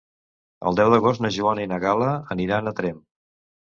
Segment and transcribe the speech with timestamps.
[0.69, 3.03] El deu d'agost na Joana i na Gal·la aniran a Tremp.